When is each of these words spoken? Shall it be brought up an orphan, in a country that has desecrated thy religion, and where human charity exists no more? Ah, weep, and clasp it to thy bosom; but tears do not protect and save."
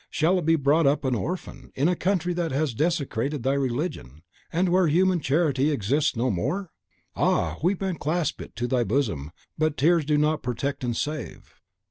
Shall 0.09 0.39
it 0.39 0.47
be 0.47 0.55
brought 0.55 0.87
up 0.87 1.05
an 1.05 1.13
orphan, 1.13 1.71
in 1.75 1.87
a 1.87 1.95
country 1.95 2.33
that 2.33 2.51
has 2.51 2.73
desecrated 2.73 3.43
thy 3.43 3.53
religion, 3.53 4.23
and 4.51 4.67
where 4.69 4.87
human 4.87 5.19
charity 5.19 5.69
exists 5.69 6.15
no 6.15 6.31
more? 6.31 6.71
Ah, 7.15 7.57
weep, 7.61 7.83
and 7.83 7.99
clasp 7.99 8.41
it 8.41 8.55
to 8.55 8.67
thy 8.67 8.83
bosom; 8.83 9.29
but 9.59 9.77
tears 9.77 10.03
do 10.03 10.17
not 10.17 10.41
protect 10.41 10.83
and 10.83 10.97
save." 10.97 11.53